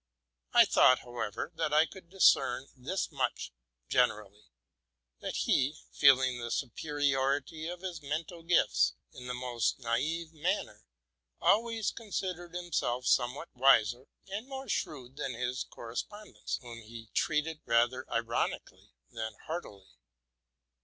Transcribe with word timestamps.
I 0.51 0.65
thought, 0.65 1.01
however, 1.01 1.51
that 1.57 1.71
I 1.75 1.85
could 1.85 2.09
discern 2.09 2.69
this 2.75 3.11
much 3.11 3.51
generally, 3.87 4.45
that 5.19 5.35
he, 5.35 5.75
feeling 5.91 6.39
the 6.39 6.49
superiority 6.49 7.67
of 7.67 7.81
his 7.81 8.01
mental 8.01 8.41
gifts, 8.41 8.95
in 9.13 9.27
the 9.27 9.35
most 9.35 9.77
naive 9.77 10.33
manner, 10.33 10.85
always 11.39 11.91
considered 11.91 12.55
himself 12.55 13.05
somewhat 13.05 13.49
wiser 13.53 14.07
and 14.27 14.47
more 14.47 14.67
shrewd 14.67 15.17
than 15.17 15.35
his 15.35 15.65
correspondents, 15.69 16.57
whom 16.63 16.81
he 16.81 17.11
treated 17.13 17.61
rather 17.67 18.11
ironically 18.11 18.93
than 19.11 19.35
heartily. 19.45 19.85